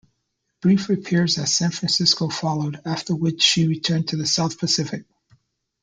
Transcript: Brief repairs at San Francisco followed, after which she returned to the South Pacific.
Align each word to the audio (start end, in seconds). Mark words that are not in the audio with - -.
Brief 0.63 0.89
repairs 0.89 1.37
at 1.37 1.47
San 1.47 1.69
Francisco 1.69 2.27
followed, 2.29 2.81
after 2.85 3.13
which 3.13 3.43
she 3.43 3.67
returned 3.67 4.07
to 4.07 4.17
the 4.17 4.25
South 4.25 4.57
Pacific. 4.57 5.03